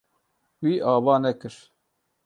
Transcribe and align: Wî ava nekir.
Wî 0.63 0.73
ava 0.93 1.15
nekir. 1.23 1.55